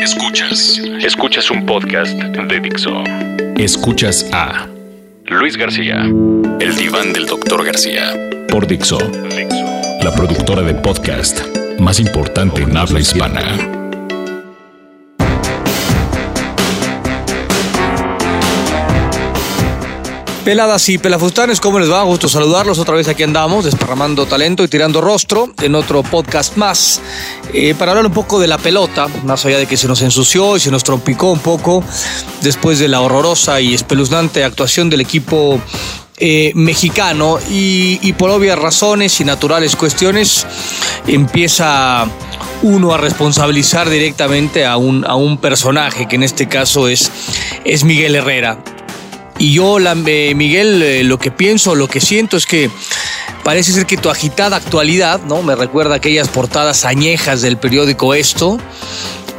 [0.00, 0.80] Escuchas.
[1.02, 3.04] Escuchas un podcast de Dixo.
[3.58, 4.66] Escuchas a
[5.26, 6.04] Luis García.
[6.58, 8.14] El diván del doctor García.
[8.48, 8.98] Por Dixo.
[10.02, 11.42] La productora de podcast
[11.78, 13.79] más importante en habla hispana.
[20.44, 22.02] Peladas y pelafustanes, ¿cómo les va?
[22.02, 22.78] Gusto saludarlos.
[22.78, 27.02] Otra vez aquí andamos, desparramando talento y tirando rostro en otro podcast más.
[27.52, 30.56] Eh, para hablar un poco de la pelota, más allá de que se nos ensució
[30.56, 31.84] y se nos trompicó un poco
[32.40, 35.60] después de la horrorosa y espeluznante actuación del equipo
[36.16, 40.46] eh, mexicano y, por obvias razones y naturales cuestiones
[41.06, 42.06] empieza
[42.62, 47.10] uno a responsabilizar directamente a un, a un personaje que en este caso es,
[47.64, 48.58] es Miguel Herrera.
[49.40, 52.70] Y yo, eh, Miguel, eh, lo que pienso, lo que siento es que
[53.42, 55.42] parece ser que tu agitada actualidad, ¿no?
[55.42, 58.58] Me recuerda aquellas portadas añejas del periódico Esto.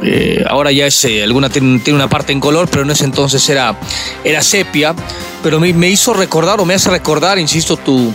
[0.02, 3.78] Eh, ahora ya es, alguna tiene, una parte en color, pero en ese entonces era,
[4.24, 4.92] era sepia.
[5.40, 8.12] Pero me, hizo recordar, o me hace recordar, insisto, tu,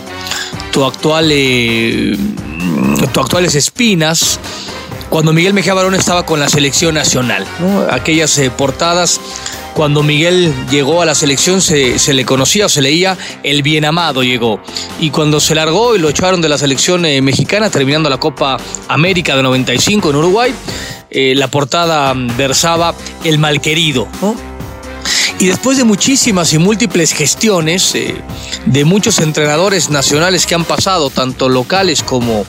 [0.70, 1.32] tu actual,
[3.14, 4.38] tu actuales espinas
[5.08, 7.46] cuando Miguel Mejía Barón estaba con la selección nacional.
[7.90, 9.22] Aquellas portadas
[9.78, 14.24] cuando Miguel llegó a la selección se, le conocía o se leía el bien amado
[14.24, 14.60] llegó.
[14.98, 18.56] Y cuando se largó y lo echaron de la selección eh, mexicana, terminando la Copa
[18.88, 20.52] América de 95 en Uruguay,
[21.10, 24.08] eh, la portada versaba el malquerido.
[25.40, 28.16] Y después de muchísimas y múltiples gestiones eh,
[28.66, 32.44] de muchos entrenadores nacionales que han pasado, tanto locales como,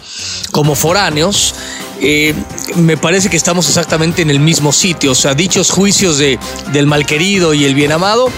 [0.51, 1.53] como foráneos,
[2.01, 2.33] eh,
[2.75, 5.11] me parece que estamos exactamente en el mismo sitio.
[5.11, 6.39] O sea, dichos juicios de,
[6.71, 8.29] del malquerido y el bien amado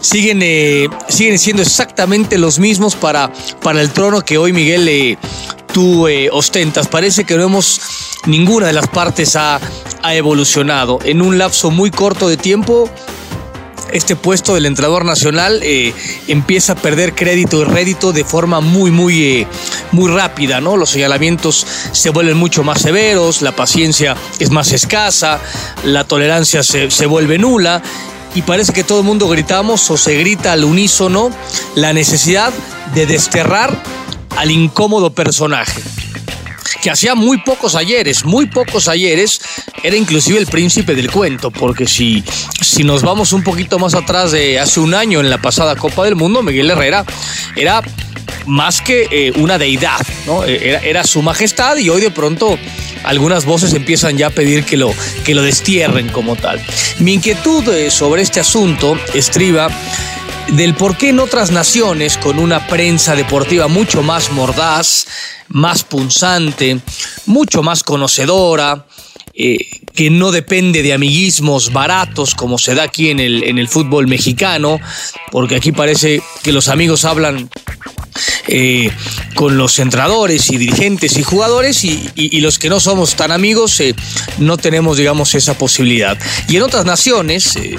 [0.00, 5.18] siguen, eh, siguen siendo exactamente los mismos para, para el trono que hoy Miguel eh,
[5.72, 6.88] tú ostentas.
[6.88, 7.80] Parece que no hemos,
[8.26, 9.60] ninguna de las partes ha,
[10.02, 10.98] ha evolucionado.
[11.04, 12.90] En un lapso muy corto de tiempo,
[13.92, 15.92] este puesto del entrenador nacional eh,
[16.28, 19.46] empieza a perder crédito y rédito de forma muy, muy, eh,
[19.92, 20.76] muy rápida, ¿no?
[20.76, 25.40] Los señalamientos se vuelven mucho más severos, la paciencia es más escasa,
[25.84, 27.82] la tolerancia se, se vuelve nula
[28.34, 31.30] y parece que todo el mundo gritamos o se grita al unísono
[31.74, 32.52] la necesidad
[32.94, 33.82] de desterrar
[34.36, 35.82] al incómodo personaje
[36.86, 39.40] que hacía muy pocos ayeres, muy pocos ayeres,
[39.82, 42.22] era inclusive el príncipe del cuento, porque si,
[42.62, 46.04] si nos vamos un poquito más atrás de hace un año en la pasada Copa
[46.04, 47.04] del Mundo, Miguel Herrera
[47.56, 47.82] era
[48.46, 49.98] más que eh, una deidad,
[50.28, 50.44] ¿no?
[50.44, 52.56] Era, era, su majestad y hoy de pronto
[53.02, 56.62] algunas voces empiezan ya a pedir que lo, que lo destierren como tal.
[57.00, 59.70] Mi inquietud eh, sobre este asunto estriba
[60.48, 65.06] del por qué en otras naciones, con una prensa deportiva mucho más mordaz,
[65.48, 66.80] más punzante,
[67.26, 68.86] mucho más conocedora,
[69.34, 69.58] eh,
[69.94, 74.06] que no depende de amiguismos baratos como se da aquí en el, en el fútbol
[74.06, 74.78] mexicano,
[75.30, 77.50] porque aquí parece que los amigos hablan
[78.48, 78.90] eh,
[79.34, 83.94] con los entrenadores y dirigentes y jugadores y, los que no somos tan amigos eh,
[84.38, 86.16] no tenemos, digamos, esa posibilidad.
[86.48, 87.76] Y en otras naciones, eh,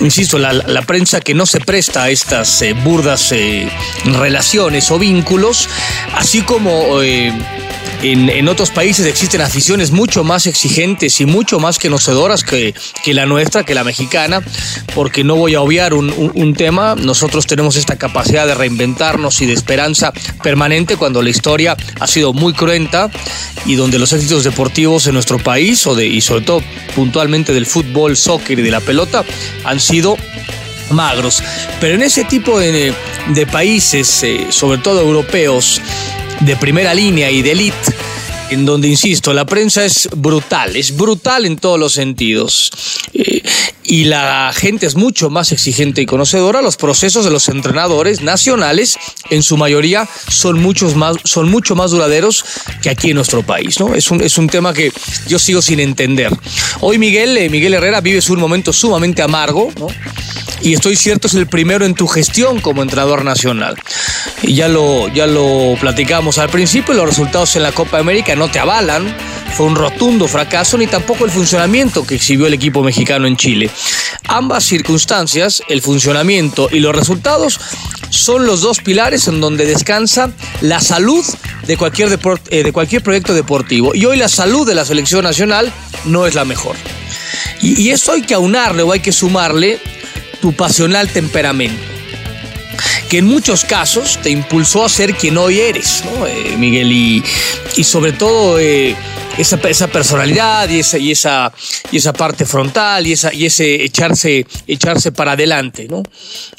[0.00, 3.32] insisto, la, prensa que no se presta a estas burdas
[4.04, 5.68] relaciones o vínculos,
[6.14, 7.00] así como
[8.02, 13.26] en, otros países existen aficiones mucho más exigentes y mucho más conocedoras que, que la
[13.26, 14.40] nuestra, que la mexicana,
[14.94, 19.52] porque no voy a obviar un, tema, nosotros tenemos esta capacidad de reinventarnos y de
[19.52, 23.10] esperanza permanente cuando la historia ha sido muy cruenta
[23.66, 26.62] y donde los éxitos deportivos en nuestro país, o de, y sobre todo
[26.94, 29.24] puntualmente del fútbol, soccer y de la pelota,
[29.64, 30.16] han sido
[30.90, 31.42] magros.
[31.80, 32.94] Pero en ese tipo de,
[33.52, 35.80] países, eh, sobre todo europeos,
[36.40, 37.94] de primera línea y de elite,
[38.50, 42.70] en donde, insisto, la prensa es brutal, es brutal en todos los sentidos.
[43.14, 43.42] Eh,
[43.84, 46.60] y la gente es mucho más exigente y conocedora.
[46.60, 48.98] Los procesos de los entrenadores nacionales,
[49.30, 52.44] en su mayoría, son, muchos más, son mucho más duraderos
[52.82, 53.80] que aquí en nuestro país.
[53.80, 53.94] ¿no?
[53.94, 54.92] Es, un, es un tema que
[55.26, 56.30] yo sigo sin entender.
[56.80, 59.86] Hoy Miguel, eh, Miguel Herrera vive un momento sumamente amargo, ¿no?
[60.60, 63.76] y estoy cierto es el primero en tu gestión como entrenador nacional.
[64.42, 68.50] Y ya lo, ya lo platicamos al principio, los resultados en la Copa América no
[68.50, 69.14] te avalan,
[69.54, 73.70] fue un rotundo fracaso, ni tampoco el funcionamiento que exhibió el equipo mexicano en Chile.
[74.28, 77.60] Ambas circunstancias, el funcionamiento y los resultados,
[78.10, 80.30] son los dos pilares en donde descansa
[80.60, 81.24] la salud
[81.66, 82.18] de cualquier,
[82.50, 83.94] eh, de cualquier proyecto deportivo.
[83.94, 85.72] Y hoy la salud de la selección nacional
[86.04, 86.76] no es la mejor.
[87.60, 89.80] Y, y esto hay que aunarle o hay que sumarle
[90.40, 91.82] tu pasional temperamento,
[93.08, 96.02] que en muchos casos te impulsó a ser quien hoy eres.
[96.26, 97.24] Eh, Miguel, y,
[97.76, 98.94] y, sobre todo eh,
[99.38, 101.52] esa, esa personalidad y esa, y, esa,
[101.90, 105.86] y esa parte frontal y, esa, y ese echarse, echarse para adelante.
[105.88, 106.02] ¿no?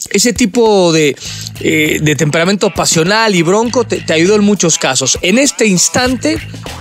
[0.10, 1.16] Ese tipo de,
[1.60, 5.20] eh, de temperamento pasional y bronco te, te ayudó en muchos casos.
[5.22, 6.40] En este instante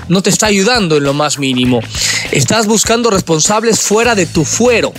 [0.08, 1.80] no te está ayudando en lo más mínimo.
[2.32, 4.92] Estás buscando responsables fuera de tu fuero.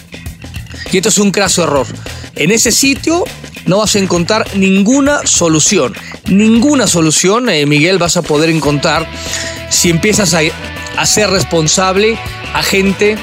[0.92, 1.88] Y esto es un craso error.
[2.36, 3.26] En ese sitio
[3.66, 5.94] no vas a encontrar ninguna solución.
[6.28, 9.08] Ninguna solución, eh, Miguel, vas a poder encontrar
[9.70, 10.42] si empiezas a,
[11.06, 12.18] ser responsable
[12.54, 13.18] a gente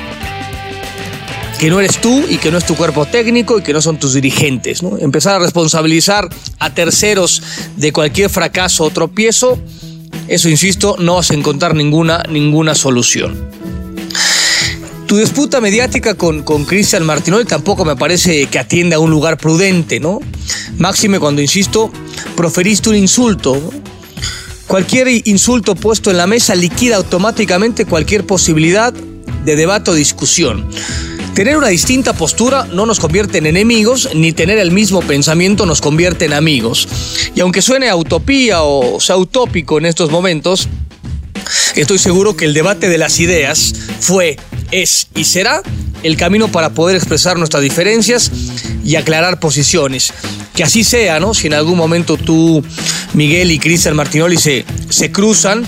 [1.58, 3.98] que no eres tú y que no es tu cuerpo técnico y que no son
[3.98, 4.82] tus dirigentes.
[4.82, 4.96] ¿no?
[4.98, 6.28] Empezar a responsabilizar
[6.58, 7.42] a terceros
[7.76, 9.58] de cualquier fracaso o tropiezo,
[10.28, 13.55] eso insisto, no vas a encontrar ninguna, ninguna solución.
[15.06, 19.38] Tu disputa mediática con, con Cristian Martinoli tampoco me parece que atienda a un lugar
[19.38, 20.18] prudente, ¿no?
[20.78, 21.92] Máxime cuando, insisto,
[22.36, 23.60] proferiste un insulto.
[24.66, 30.68] Cualquier insulto puesto en la mesa liquida automáticamente cualquier posibilidad de debate o discusión.
[31.36, 35.80] Tener una distinta postura no nos convierte en enemigos, ni tener el mismo pensamiento nos
[35.80, 36.88] convierte en amigos.
[37.34, 40.66] Y aunque suene utopía o sea utópico en estos momentos,
[41.76, 44.36] estoy seguro que el debate de las ideas fue,
[44.82, 45.62] es y será
[46.02, 48.30] el camino para poder expresar nuestras diferencias
[48.84, 50.12] y aclarar posiciones.
[50.54, 51.34] Que así sea, ¿no?
[51.34, 52.62] Si en algún momento tú,
[53.14, 55.66] Miguel y Cristian Martinoli se, se cruzan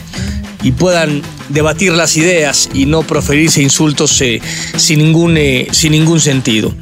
[0.62, 4.40] y puedan debatir las ideas y no proferirse insultos eh,
[4.76, 6.74] sin, ningún, eh, sin ningún sentido.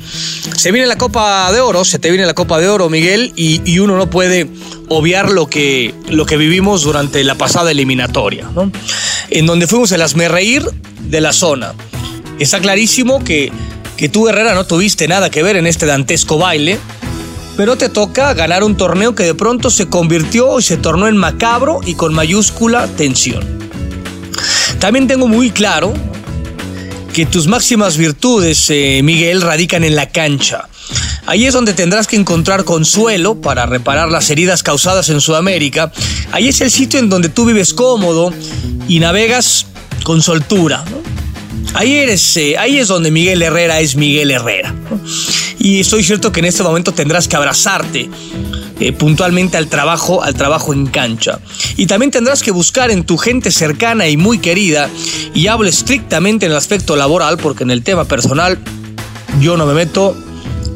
[0.56, 3.60] Se viene la Copa de Oro, se te viene la Copa de Oro, Miguel, y,
[3.64, 4.48] y uno no puede
[4.88, 8.70] obviar lo que, lo que vivimos durante la pasada eliminatoria, ¿no?
[9.30, 10.64] en donde fuimos el asmerreír
[11.00, 11.74] de la zona.
[12.38, 13.50] Está clarísimo que,
[13.96, 16.78] que tú, Herrera, no tuviste nada que ver en este dantesco baile,
[17.56, 21.16] pero te toca ganar un torneo que de pronto se convirtió y se tornó en
[21.16, 23.44] macabro y con mayúscula tensión.
[24.78, 25.94] También tengo muy claro
[27.14, 30.68] que tus máximas virtudes, eh, Miguel, radican en la cancha.
[31.24, 35.90] Ahí es donde tendrás que encontrar consuelo para reparar las heridas causadas en Sudamérica.
[36.30, 38.32] Ahí es el sitio en donde tú vives cómodo
[38.86, 39.66] y navegas
[40.04, 40.84] con soltura.
[40.90, 41.15] ¿no?
[41.76, 44.74] Ahí, eres, eh, ahí es donde Miguel Herrera es Miguel Herrera.
[45.58, 48.08] Y estoy cierto que en este momento tendrás que abrazarte
[48.80, 51.38] eh, puntualmente al trabajo, al trabajo en cancha.
[51.76, 54.88] Y también tendrás que buscar en tu gente cercana y muy querida,
[55.34, 58.58] y hablo estrictamente en el aspecto laboral, porque en el tema personal
[59.42, 60.16] yo no me meto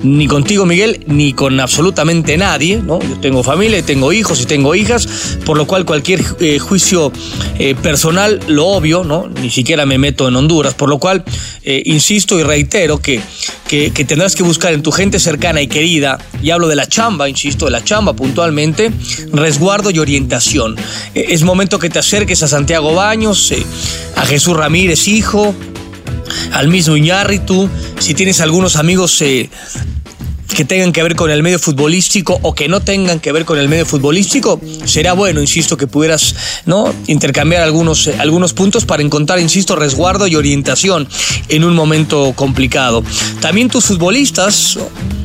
[0.03, 3.01] ni contigo, Miguel, ni con absolutamente nadie, ¿no?
[3.01, 5.07] Yo tengo familia, tengo hijos y tengo hijas,
[5.45, 7.13] por lo cual cualquier eh, juicio
[7.59, 9.29] eh, personal, lo obvio, ¿no?
[9.29, 11.25] Ni siquiera me meto en Honduras, por lo cual
[11.63, 13.21] eh, insisto y reitero que,
[13.69, 16.87] que, que, tendrás que buscar en tu gente cercana y querida, y hablo de la
[16.87, 18.91] chamba, insisto, de la chamba puntualmente,
[19.33, 20.77] resguardo y orientación.
[21.15, 23.53] es momento que te acerques a Santiago Baños,
[24.17, 25.55] a Jesús Ramírez, hijo,
[26.53, 27.69] al mismo Iñárritu,
[27.99, 29.51] si tienes algunos amigos eh,
[30.55, 33.59] que tengan que ver con el medio futbolístico o que no tengan que ver con
[33.59, 36.35] el medio futbolístico, será bueno, insisto, que pudieras
[36.67, 36.93] ¿no?
[37.07, 41.09] intercambiar algunos, eh, algunos puntos para encontrar, insisto, resguardo y orientación
[41.49, 43.03] en un momento complicado.
[43.41, 44.79] También tus futbolistas,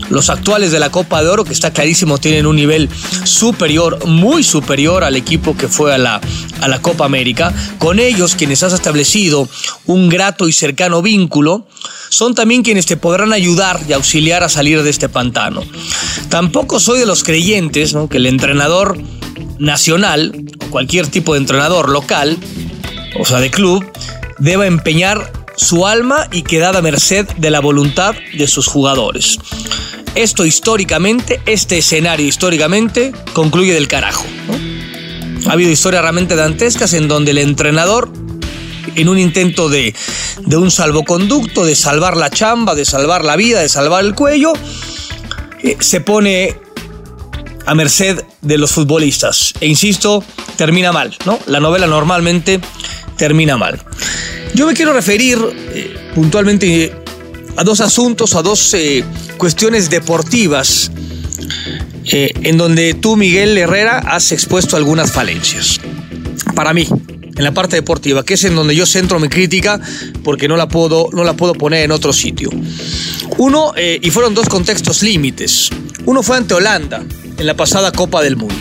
[0.09, 2.89] los actuales de la Copa de Oro, que está clarísimo, tienen un nivel
[3.23, 6.21] superior, muy superior al equipo que fue a la,
[6.61, 7.53] a la Copa América.
[7.79, 9.49] Con ellos, quienes has establecido
[9.85, 11.67] un grato y cercano vínculo,
[12.09, 15.63] son también quienes te podrán ayudar y auxiliar a salir de este pantano.
[16.27, 18.97] Tampoco soy de los creyentes que el entrenador
[19.57, 22.37] nacional, o cualquier tipo de entrenador local,
[23.17, 23.83] o sea, de club,
[24.39, 29.39] deba empeñar su alma y quedar a merced de la voluntad de sus jugadores.
[30.13, 34.25] Esto históricamente, este escenario históricamente, concluye del carajo.
[35.47, 38.11] Ha habido historias realmente dantescas en donde el entrenador,
[38.95, 39.93] en un intento de
[40.57, 44.51] un salvoconducto, de salvar la chamba, de salvar la vida, de salvar el cuello,
[45.65, 46.55] eh, se pone
[47.65, 49.53] a merced de los futbolistas.
[49.59, 50.23] E insisto,
[50.55, 51.39] termina mal, ¿no?
[51.47, 52.59] La novela normalmente
[53.17, 53.81] termina mal.
[54.53, 55.39] Yo me quiero referir
[55.73, 56.93] eh, puntualmente
[57.57, 59.03] a dos asuntos, a dos eh,
[59.37, 60.91] cuestiones deportivas,
[62.07, 65.79] en donde tú, Miguel Herrera, has expuesto algunas falencias.
[66.53, 66.87] Para mí,
[67.35, 69.79] en la parte deportiva, que es en donde yo centro mi crítica,
[70.23, 72.49] porque no la puedo, no la puedo poner en otro sitio.
[73.37, 75.69] Uno, eh, y fueron dos contextos límites.
[76.05, 77.03] Uno fue ante Holanda,
[77.37, 78.55] en la pasada Copa del Mundo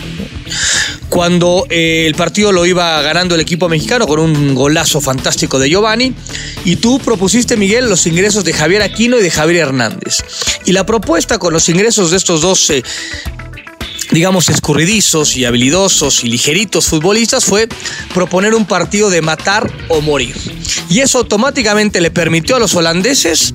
[1.09, 5.69] cuando eh, el partido lo iba ganando el equipo mexicano con un golazo fantástico de
[5.69, 6.13] Giovanni.
[6.65, 10.17] Y tú propusiste, Miguel, los ingresos de Javier Aquino y de Javier Hernández.
[10.65, 12.83] Y la propuesta con los ingresos de estos dos, eh,
[14.15, 17.67] digamos, escurridizos y habilidosos y ligeritos futbolistas fue
[18.13, 20.37] proponer un partido de matar o morir.
[20.89, 23.53] Y eso automáticamente le permitió a los holandeses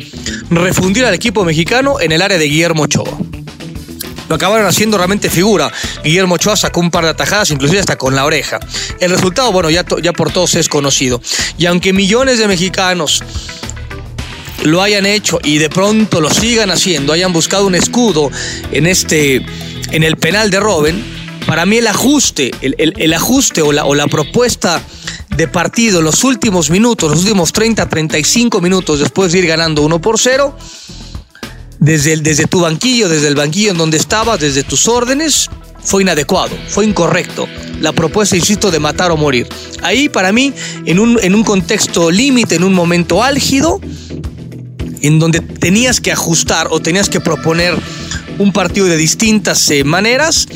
[0.50, 3.18] refundir al equipo mexicano en el área de Guillermo Ochoa.
[4.28, 5.72] Lo acabaron haciendo realmente figura.
[6.04, 8.60] Guillermo Ochoa sacó un par de atajadas, inclusive hasta con la oreja.
[9.00, 11.22] El resultado, bueno, ya, ya por todos es conocido.
[11.56, 13.22] Y aunque millones de mexicanos
[14.64, 18.30] lo hayan hecho y de pronto lo sigan haciendo, hayan buscado un escudo
[18.72, 19.42] en este
[19.90, 21.04] en el penal de Robben,
[21.46, 24.82] para mí el ajuste, el, ajuste o la, propuesta
[25.36, 29.82] de partido en los últimos minutos, los últimos 30, 35 minutos después de ir ganando
[29.82, 30.56] 1 por 0,
[31.78, 35.48] desde, tu banquillo, desde el banquillo en donde estabas, desde tus órdenes,
[35.82, 37.48] fue inadecuado, fue incorrecto.
[37.80, 39.48] La propuesta, insisto, de matar o morir.
[39.82, 40.52] Ahí, para mí,
[40.86, 43.80] un, en un contexto límite, en un momento álgido,
[45.00, 47.74] en donde tenías que ajustar o tenías que proponer
[48.40, 50.48] un partido de distintas eh, maneras,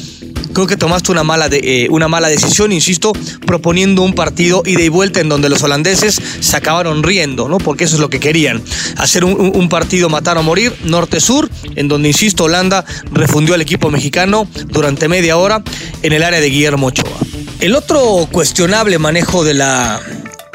[0.54, 3.12] creo que tomaste una mala, eh, una mala decisión, insisto,
[3.46, 7.58] proponiendo un partido ida y vuelta en donde los holandeses se acabaron riendo, ¿no?
[7.58, 8.62] Porque eso es lo que querían,
[8.96, 14.48] hacer un, partido matar o morir, norte-sur, en donde, insisto, Holanda refundió al equipo mexicano
[14.68, 15.62] durante media hora
[16.02, 17.18] en el área de Guillermo Ochoa.
[17.60, 20.00] El otro cuestionable manejo de la,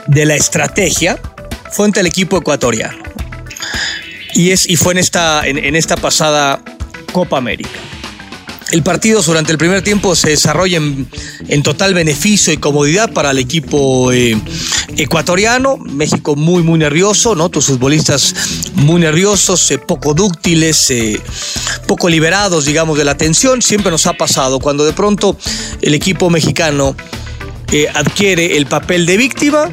[0.07, 1.19] de la estrategia
[1.71, 2.97] fue ante el equipo ecuatoriano.
[4.33, 6.61] Y, es, y fue en esta, en esta pasada
[7.11, 7.79] Copa América.
[8.71, 13.39] El partido durante el primer tiempo se desarrolla en, total beneficio y comodidad para el
[13.39, 14.39] equipo eh,
[14.95, 15.77] ecuatoriano.
[15.77, 17.49] México muy, muy nervioso, ¿no?
[17.49, 18.35] Tus futbolistas
[18.75, 21.19] muy nerviosos, eh, poco dúctiles, eh,
[21.87, 23.63] poco liberados, digamos, de la tensión.
[23.63, 25.35] Siempre nos ha pasado cuando de pronto
[25.81, 26.95] el equipo mexicano
[27.93, 29.69] adquiere el papel de víctima,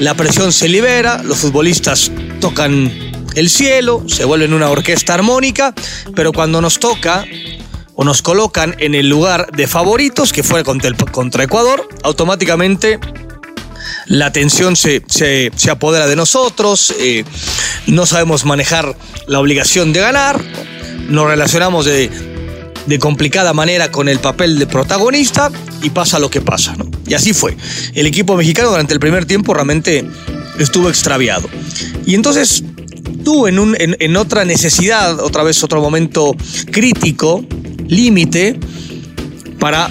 [0.00, 2.10] la presión se libera, los futbolistas
[2.40, 2.90] tocan
[3.34, 5.74] el cielo, se vuelven una orquesta armónica,
[6.14, 7.24] pero cuando nos toca
[7.94, 12.98] o nos colocan en el lugar de favoritos, que fue contra, el, contra Ecuador, automáticamente
[14.06, 17.24] la tensión se, se, apodera de nosotros, eh,
[17.86, 20.40] no sabemos manejar la obligación de ganar,
[21.08, 22.10] nos relacionamos de,
[22.86, 25.50] de, complicada manera con el papel de protagonista
[25.82, 26.76] y pasa lo que pasa.
[27.06, 27.56] Y así fue.
[27.94, 30.04] El equipo mexicano durante el primer tiempo realmente
[30.58, 31.48] estuvo extraviado.
[32.06, 32.62] Y entonces
[33.24, 36.36] tú en, otra necesidad, otra vez otro momento
[36.70, 37.44] crítico,
[37.88, 38.58] límite
[39.58, 39.90] para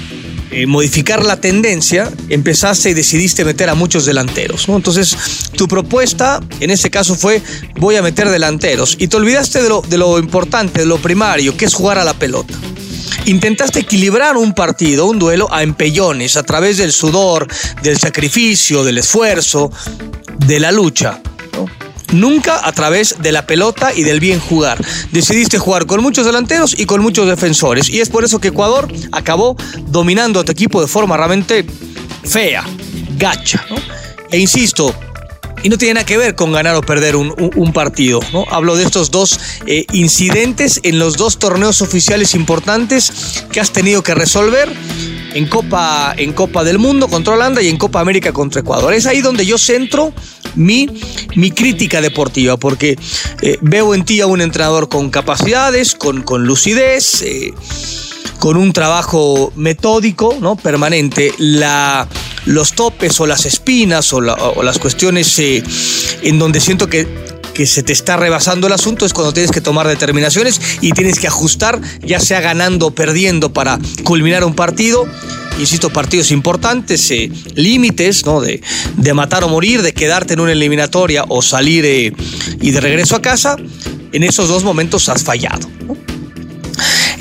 [0.51, 4.69] eh, modificar la tendencia, empezaste y decidiste meter a muchos delanteros.
[4.69, 5.17] Entonces,
[5.57, 7.41] tu propuesta en ese caso fue
[7.75, 11.57] voy a meter delanteros y te olvidaste de lo, de lo importante, de lo primario,
[11.57, 12.53] que es jugar a la pelota.
[13.25, 17.47] Intentaste equilibrar un partido, un duelo a empellones, a través del sudor,
[17.81, 19.71] del sacrificio, del esfuerzo,
[20.45, 21.21] de la lucha
[22.13, 24.83] nunca a través de la pelota y del bien jugar.
[25.11, 27.89] Decidiste jugar con muchos delanteros y con muchos defensores.
[27.89, 29.55] Y es por eso que Ecuador acabó
[29.87, 31.65] dominando a tu equipo de forma realmente
[32.23, 32.63] fea,
[33.17, 33.65] gacha.
[34.31, 34.95] E insisto,
[35.63, 38.19] y no tiene nada que ver con ganar o perder un, partido.
[38.33, 38.45] ¿no?
[38.51, 44.03] Hablo de estos dos eh, incidentes en los dos torneos oficiales importantes que has tenido
[44.03, 44.71] que resolver
[45.33, 48.93] en Copa, en Copa del Mundo contra Holanda y en Copa América contra Ecuador.
[48.93, 50.13] Es ahí donde yo centro
[50.55, 50.87] mi,
[51.35, 52.97] mi crítica deportiva, porque
[53.41, 57.53] eh, veo en ti a un entrenador con capacidades, con, con lucidez, eh,
[58.39, 60.55] con un trabajo metódico, ¿no?
[60.55, 61.33] permanente.
[61.37, 62.07] La,
[62.45, 65.63] los topes o las espinas o, las cuestiones eh,
[66.23, 67.22] en donde siento que
[67.53, 71.19] que se te está rebasando el asunto es cuando tienes que tomar determinaciones y tienes
[71.19, 75.07] que ajustar, ya sea ganando o perdiendo para culminar un partido
[75.59, 78.41] insisto, partidos importantes, eh, límites, ¿no?
[78.41, 78.61] De,
[78.97, 82.13] de, matar o morir, de quedarte en una eliminatoria o salir eh,
[82.59, 83.57] y de regreso a casa,
[84.11, 85.69] en esos dos momentos has fallado.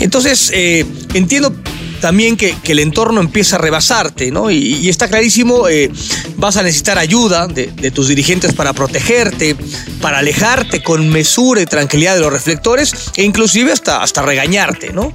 [0.00, 0.84] Entonces, eh,
[1.14, 1.54] entiendo
[2.02, 4.50] también que, el entorno empieza a rebasarte, ¿no?
[4.50, 5.88] Y, está clarísimo, eh,
[6.36, 9.54] vas a necesitar ayuda de, tus dirigentes para protegerte,
[10.00, 15.12] para alejarte con mesura y tranquilidad de los reflectores e inclusive hasta, hasta regañarte, ¿no?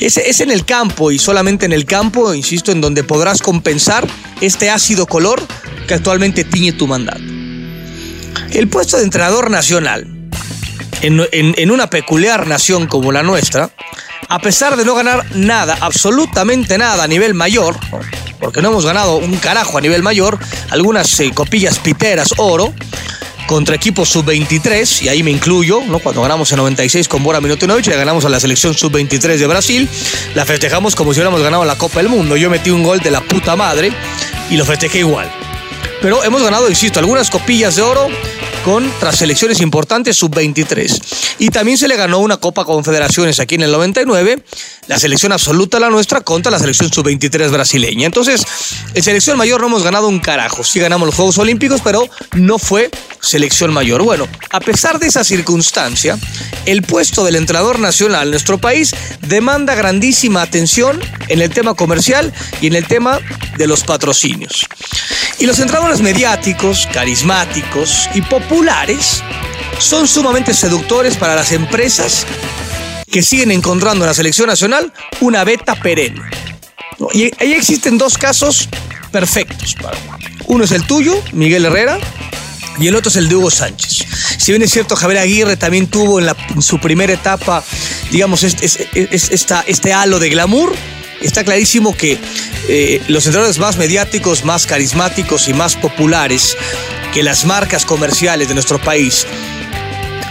[0.00, 4.06] Es, es en el campo y solamente en el campo, insisto, en donde podrás compensar
[4.40, 5.42] este ácido color
[5.86, 7.20] que actualmente tiñe tu mandato.
[8.50, 10.30] El puesto de entrenador nacional
[11.02, 13.70] en, en una peculiar nación como la nuestra,
[14.28, 17.76] a pesar de no ganar nada, absolutamente nada a nivel mayor,
[18.40, 20.38] porque no hemos ganado un carajo a nivel mayor,
[20.70, 22.72] algunas eh, copillas piteras oro,
[23.46, 27.96] contra equipos sub-23, y ahí me incluyo, cuando ganamos en 96 con Bora Milutinovic, le
[27.96, 29.88] ganamos a la selección sub-23 de Brasil,
[30.34, 32.36] la festejamos como si hubiéramos ganado la Copa del Mundo.
[32.36, 33.92] Yo metí un gol de la puta madre
[34.50, 35.30] y lo festejé igual.
[36.00, 38.08] Pero hemos ganado, insisto, algunas copillas de oro
[38.64, 41.36] con tras selecciones importantes sub-23.
[41.38, 44.42] Y también se le ganó una Copa Confederaciones aquí en el 99,
[44.86, 48.06] la selección absoluta la nuestra contra la selección sub-23 brasileña.
[48.06, 48.44] Entonces,
[48.94, 50.64] en selección mayor no hemos ganado un carajo.
[50.64, 52.90] Sí ganamos los Juegos Olímpicos, pero no fue
[53.20, 54.02] selección mayor.
[54.02, 56.18] Bueno, a pesar de esa circunstancia,
[56.64, 62.32] el puesto del entrenador nacional en nuestro país demanda grandísima atención en el tema comercial
[62.60, 63.18] y en el tema
[63.58, 64.66] de los patrocinios.
[65.38, 68.53] Y los entrenadores mediáticos, carismáticos y populares
[69.78, 72.24] son sumamente seductores para las empresas
[73.10, 76.22] que siguen encontrando en la selección nacional una beta perenne.
[77.12, 78.68] Y ahí existen dos casos
[79.10, 79.76] perfectos.
[80.46, 81.98] Uno es el tuyo, Miguel Herrera,
[82.78, 84.04] y el otro es el de Hugo Sánchez.
[84.38, 86.30] Si bien es cierto, Javier Aguirre también tuvo en,
[86.62, 87.64] su primera etapa,
[88.12, 90.72] digamos, este halo de glamour,
[91.20, 92.18] está clarísimo que
[92.68, 96.56] eh, los entrenadores más mediáticos, más carismáticos y más populares
[97.14, 99.24] que las marcas comerciales de nuestro país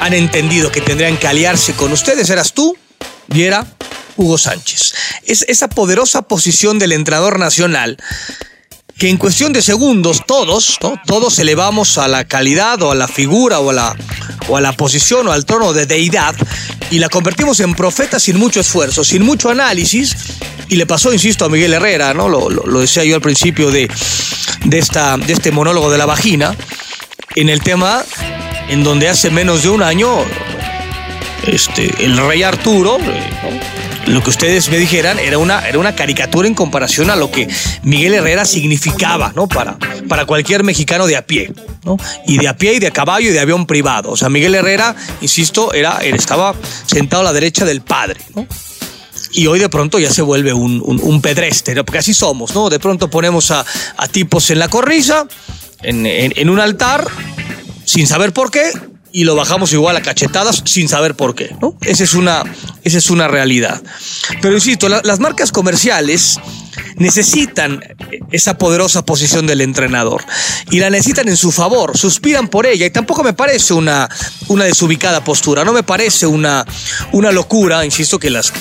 [0.01, 2.77] han entendido que tendrían que aliarse con ustedes, eras tú
[3.33, 3.65] y era
[4.17, 4.93] Hugo Sánchez.
[5.25, 7.97] Es esa poderosa posición del entrenador nacional
[8.97, 13.59] que en cuestión de segundos todos, todos elevamos a la calidad o a la figura
[13.59, 13.95] o a la,
[14.47, 16.35] o a la posición o al trono de deidad
[16.91, 20.15] y la convertimos en profeta sin mucho esfuerzo, sin mucho análisis.
[20.69, 22.29] Y le pasó, insisto, a Miguel Herrera, ¿no?
[22.29, 23.89] Lo, lo, decía yo al principio de,
[24.65, 26.55] de, esta, de este monólogo de la vagina,
[27.35, 28.03] en el tema
[28.69, 30.23] en donde hace menos de un año
[31.47, 32.97] este, el rey Arturo,
[34.07, 37.47] lo que ustedes me dijeran, era una, era una caricatura en comparación a lo que
[37.83, 39.47] Miguel Herrera significaba ¿no?
[39.47, 41.51] para, para cualquier mexicano de a pie.
[41.83, 41.97] ¿no?
[42.27, 44.11] Y de a pie y de caballo y de avión privado.
[44.11, 48.19] O sea, Miguel Herrera, insisto, era, estaba sentado a la derecha del padre.
[49.31, 52.69] y hoy de pronto ya se vuelve un, un, pedreste, porque así somos, ¿no?
[52.69, 53.65] De pronto ponemos a,
[53.97, 55.27] a tipos en la corrisa,
[55.81, 57.07] en, en, un altar,
[57.85, 58.71] sin saber por qué
[59.13, 61.55] y lo bajamos igual a cachetadas sin saber por qué.
[61.61, 61.77] ¿no?
[61.81, 62.43] Esa, es una,
[62.83, 63.81] esa es una realidad.
[64.41, 66.39] Pero insisto, las marcas comerciales
[66.95, 67.79] necesitan
[68.31, 70.25] esa poderosa posición del entrenador
[70.71, 74.09] y la necesitan en su favor, suspiran por ella y tampoco me parece una,
[74.47, 76.65] una desubicada postura, no me parece una,
[77.11, 78.51] una locura, insisto, que las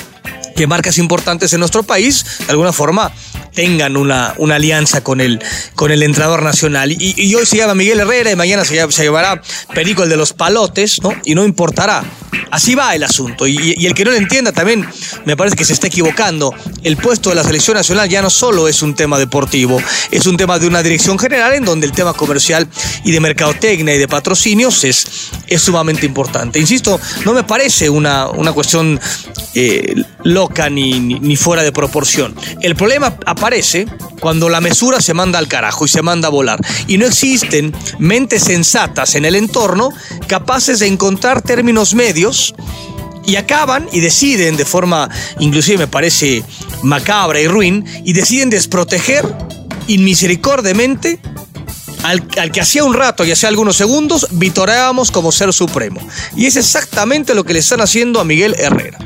[0.55, 3.11] que marcas importantes en nuestro país de alguna forma
[3.55, 5.41] tengan una, una alianza con el,
[5.75, 6.93] con el entrenador nacional.
[6.93, 9.41] Y, hoy se llama Miguel Herrera y mañana se, se llevará
[9.75, 11.15] Perico el de los palotes, ¿no?
[11.25, 12.05] Y no importará.
[12.51, 13.47] Así va el asunto.
[13.47, 14.87] Y, el que no lo entienda también
[15.25, 16.55] me parece que se está equivocando.
[16.83, 20.37] El puesto de la selección nacional ya no solo es un tema deportivo, es un
[20.37, 22.69] tema de una dirección general en donde el tema comercial
[23.05, 25.07] y de mercadotecnia y de patrocinios es,
[25.59, 26.59] sumamente importante.
[26.59, 28.99] Insisto, no me parece una, una cuestión
[29.55, 32.35] eh, loca ni, ni, fuera de proporción.
[32.61, 33.87] El problema aparece
[34.21, 36.59] cuando la mesura se manda al carajo y se manda a volar.
[36.87, 39.91] Y no existen mentes sensatas en el entorno
[40.27, 42.22] capaces de encontrar términos medios
[43.25, 45.09] y acaban y deciden de forma,
[45.39, 46.43] inclusive me parece
[46.83, 49.25] macabra y ruin, y deciden desproteger
[49.87, 51.21] inmisericordiamente
[52.03, 56.01] al, que hacía un rato y hacía algunos segundos vitoreábamos como ser supremo.
[56.37, 58.99] Y es exactamente lo que le están haciendo a Miguel Herrera.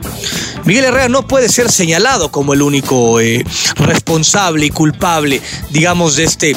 [0.64, 3.44] Miguel Herrera no puede ser señalado como el único eh,
[3.76, 6.56] responsable y culpable, digamos, de este,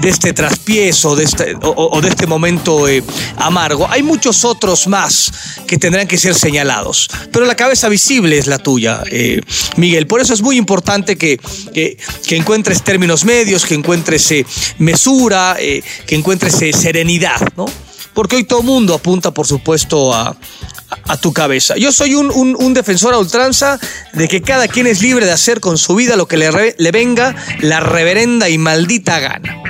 [0.00, 3.02] de este traspiezo de este, o, de este momento eh,
[3.36, 3.88] amargo.
[3.90, 5.32] Hay muchos otros más
[5.66, 9.40] que tendrán que ser señalados, pero la cabeza visible es la tuya, eh,
[9.76, 10.06] Miguel.
[10.06, 11.40] Por eso es muy importante que,
[11.72, 11.98] que,
[12.36, 14.32] encuentres términos medios, que encuentres
[14.78, 17.66] mesura, que encuentres serenidad, ¿no?
[18.14, 20.36] Porque hoy todo mundo apunta, por supuesto, a,
[21.04, 21.76] a tu cabeza.
[21.76, 23.78] Yo soy un, defensor a ultranza
[24.12, 26.90] de que cada quien es libre de hacer con su vida lo que le, le
[26.90, 29.67] venga la reverenda y maldita gana.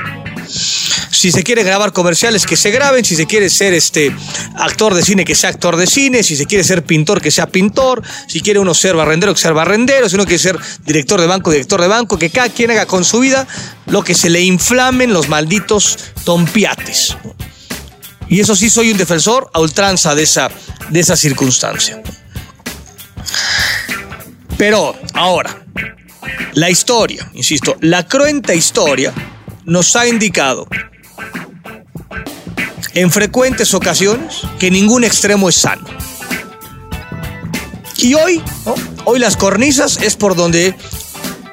[0.48, 3.04] Si se quiere grabar comerciales, que se graben.
[3.04, 4.14] Si se quiere ser este
[4.56, 6.22] actor de cine, que sea actor de cine.
[6.22, 8.02] Si se quiere ser pintor, que sea pintor.
[8.26, 10.08] Si quiere uno ser barrendero, que sea barrendero.
[10.08, 12.18] Si uno quiere ser director de banco, director de banco.
[12.18, 13.46] Que cada quien haga con su vida
[13.86, 17.16] lo que se le inflamen los malditos tompiates.
[18.28, 20.50] Y eso sí soy un defensor a ultranza de esa,
[20.90, 22.02] de esa circunstancia.
[24.58, 25.64] Pero ahora,
[26.54, 29.14] la historia, insisto, la cruenta historia
[29.68, 30.66] nos ha indicado
[32.94, 35.86] en frecuentes ocasiones que ningún extremo es sano.
[37.98, 38.42] Y hoy,
[39.04, 40.74] hoy las cornisas es por donde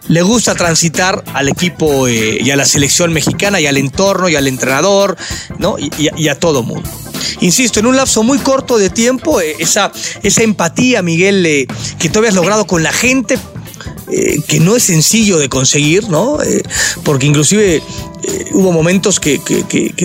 [0.08, 4.36] le gusta transitar al equipo eh, y a la selección mexicana y al entorno y
[4.36, 5.17] al entrenador,
[5.58, 5.75] ¿no?
[5.78, 6.89] Y, a todo mundo.
[7.41, 9.91] Insisto, en un lapso muy corto de tiempo, eh, esa,
[10.23, 11.67] esa empatía, Miguel, eh,
[11.99, 13.38] que tú habías logrado con la gente,
[14.12, 16.41] eh, que no es sencillo de conseguir, ¿no?
[16.41, 16.63] Eh,
[17.04, 17.82] porque inclusive
[18.54, 19.39] hubo momentos que,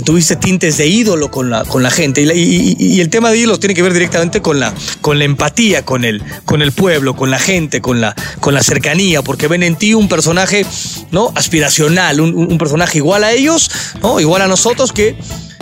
[0.04, 2.22] tuviste tintes de ídolo con la, con la gente.
[2.22, 6.04] Y, el tema de ídolo tiene que ver directamente con la, con la empatía con
[6.04, 9.76] el, con el pueblo, con la gente, con la, con la cercanía, porque ven en
[9.76, 10.64] ti un personaje
[11.10, 11.32] ¿no?
[11.34, 13.70] aspiracional, un, personaje igual a ellos,
[14.02, 14.20] ¿no?
[14.20, 15.16] igual a nosotros, que,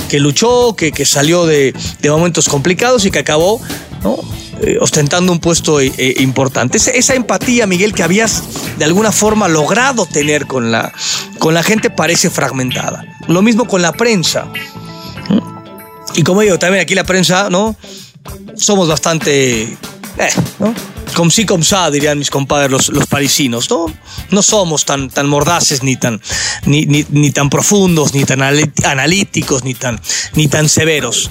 [0.09, 3.61] que luchó, que, que salió de, de momentos complicados y que acabó
[4.03, 4.19] ¿no?
[4.61, 6.79] Eh, ostentando un puesto eh, eh, importante.
[6.79, 8.43] Esa, empatía, Miguel, que habías
[8.77, 10.93] de alguna forma logrado tener con la,
[11.39, 13.05] con la gente parece fragmentada.
[13.29, 14.47] Lo mismo con la prensa.
[16.15, 17.77] Y como digo, también aquí la prensa, ¿no?
[18.57, 19.77] Somos bastante,
[20.59, 20.75] ¿no?
[21.15, 23.87] Como sí, como sa, dirían mis compadres los, los, parisinos, ¿no?
[24.31, 26.21] No somos tan, tan mordaces, ni tan,
[26.67, 30.01] ni, ni tan profundos, ni tan analíticos, ni tan,
[30.35, 31.31] ni tan severos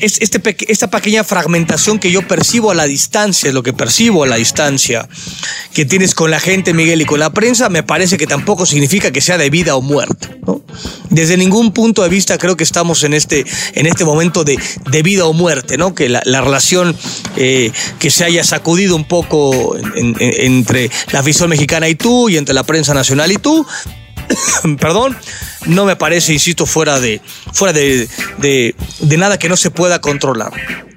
[0.00, 4.24] es este, esta pequeña fragmentación que yo percibo a la distancia, es lo que percibo
[4.24, 5.08] a la distancia
[5.72, 9.10] que tienes con la gente, Miguel, y con la prensa, me parece que tampoco significa
[9.10, 10.38] que sea de vida o muerte.
[10.46, 10.62] ¿no?
[11.10, 14.58] Desde ningún punto de vista creo que estamos en este, en este momento de,
[14.90, 15.94] de vida o muerte, ¿no?
[15.94, 16.96] que la, relación
[17.36, 22.54] eh, que se haya sacudido un poco entre la visión mexicana y tú, y entre
[22.54, 23.66] la prensa nacional y tú,
[24.80, 25.16] perdón,
[25.66, 27.20] no me parece, insisto, fuera de,
[27.52, 30.52] fuera de, de, nada que no se pueda controlar.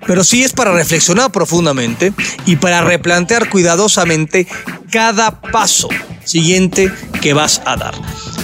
[0.06, 2.14] Pero sí es para reflexionar profundamente
[2.46, 4.48] y para replantear cuidadosamente
[4.92, 5.90] cada paso
[6.26, 7.94] siguiente que vas a dar.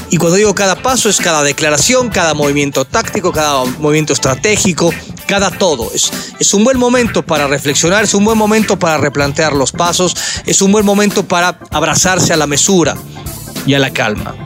[0.10, 4.94] Y cuando digo cada paso es cada declaración, cada movimiento táctico, cada movimiento estratégico,
[5.28, 5.92] cada todo.
[5.94, 10.16] Es, es un buen momento para reflexionar, es un buen momento para replantear los pasos,
[10.46, 12.96] es un buen momento para abrazarse a la mesura
[13.66, 14.45] y a la calma.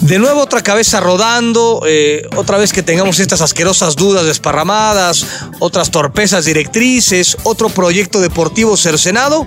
[0.00, 5.26] De nuevo otra cabeza rodando, eh, otra vez que tengamos estas asquerosas dudas desparramadas,
[5.58, 9.46] otras torpezas directrices, otro proyecto deportivo cercenado,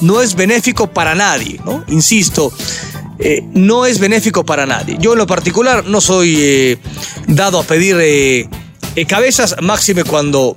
[0.00, 1.84] no es benéfico para nadie, ¿no?
[1.88, 2.52] Insisto,
[3.20, 4.96] eh, no es benéfico para nadie.
[4.98, 6.78] Yo en lo particular no soy eh,
[7.28, 8.48] dado a pedir
[9.06, 10.56] cabezas, máxime cuando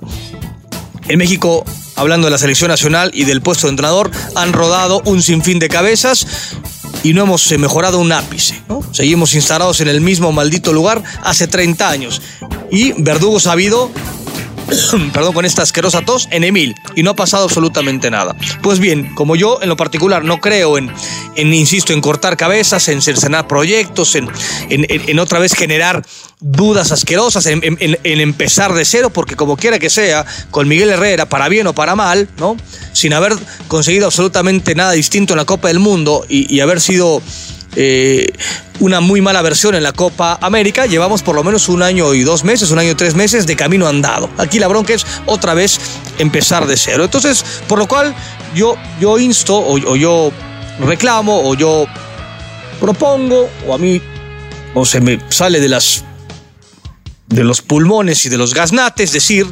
[1.08, 1.64] en México
[1.98, 5.68] hablando de la selección nacional y del puesto de entrenador, han rodado un sinfín de
[5.68, 6.26] cabezas
[7.02, 8.62] y no hemos eh, mejorado un ápice.
[8.92, 12.22] Seguimos instalados en el mismo maldito lugar hace 30 años.
[12.70, 13.90] Y Verdugo sabido
[15.12, 18.36] perdón, con esta asquerosa tos en Emil y no ha pasado absolutamente nada.
[18.62, 20.92] Pues bien, como yo en lo particular no creo en,
[21.36, 26.02] en insisto, en cortar cabezas, en cercenar proyectos, en otra vez generar
[26.40, 27.62] dudas asquerosas, en,
[28.04, 31.96] empezar de cero, porque como quiera que sea, con Miguel Herrera, para bien o para
[31.96, 32.56] mal, ¿no?
[32.98, 33.32] Sin haber
[33.68, 37.22] conseguido absolutamente nada distinto en la Copa del Mundo y, haber sido
[37.76, 38.32] eh,
[38.80, 42.24] una muy mala versión en la Copa América, llevamos por lo menos un año y
[42.24, 44.28] dos meses, un año y tres meses de camino andado.
[44.36, 45.78] Aquí la bronca es otra vez
[46.18, 47.04] empezar de cero.
[47.04, 48.12] Entonces, por lo cual
[48.52, 50.32] yo, yo insto o, o yo
[50.80, 51.86] reclamo o yo
[52.80, 54.02] propongo o a mí
[54.74, 56.02] o se me sale de las
[57.28, 59.46] de los pulmones y de los gaznates, decir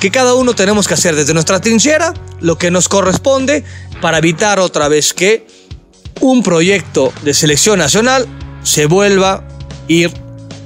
[0.00, 3.64] que cada uno tenemos que hacer desde nuestra trinchera lo que nos corresponde
[4.00, 5.46] para evitar otra vez que
[6.20, 8.26] un proyecto de selección nacional
[8.62, 9.42] se vuelva a
[9.88, 10.12] ir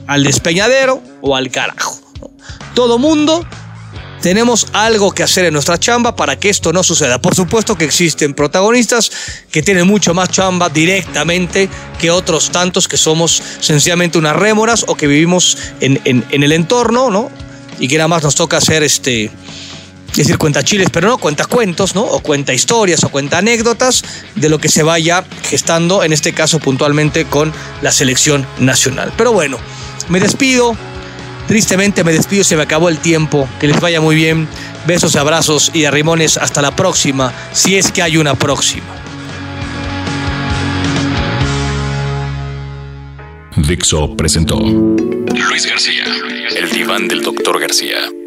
[0.07, 2.01] al despeñadero o al carajo.
[2.75, 3.47] Todo mundo
[4.21, 7.21] tenemos algo que hacer en nuestra chamba para que esto no suceda.
[7.21, 9.11] Por supuesto que existen protagonistas
[9.51, 14.95] que tienen mucho más chamba directamente que otros tantos que somos sencillamente unas rémoras o
[14.95, 17.31] que vivimos en, el entorno, ¿no?
[17.81, 19.31] Y que nada más nos toca hacer este,
[20.14, 22.03] decir cuenta chiles, pero no cuenta cuentos, ¿no?
[22.03, 24.05] O cuenta historias o cuenta anécdotas
[24.37, 29.12] de lo que se vaya gestando, en este caso puntualmente con la selección nacional.
[29.16, 29.59] Pero bueno,
[30.09, 30.77] me despido,
[31.51, 33.49] Tristemente me despido, se me acabó el tiempo.
[33.59, 34.47] Que les vaya muy bien.
[34.87, 36.37] Besos, abrazos y arrimones.
[36.37, 38.87] Hasta la próxima, si es que hay una próxima.
[43.66, 46.05] Dixo presentó Luis García,
[46.57, 48.20] el diván del doctor García.